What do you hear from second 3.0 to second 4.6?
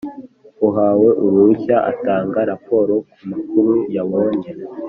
ku makuru yabonye